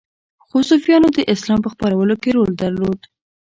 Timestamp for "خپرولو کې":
1.73-2.29